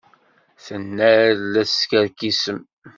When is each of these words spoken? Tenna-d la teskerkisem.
Tenna-d 0.65 1.39
la 1.51 1.63
teskerkisem. 1.69 2.59